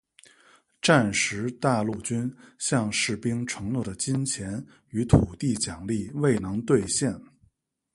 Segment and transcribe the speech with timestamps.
[0.81, 7.21] 战时大陆军向士兵承诺的金钱与土地奖励未能兑现。